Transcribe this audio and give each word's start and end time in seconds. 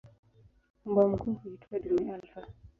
Mbwa 0.85 1.07
mkuu 1.09 1.33
huitwa 1.33 1.79
"dume 1.79 2.13
alfa". 2.13 2.47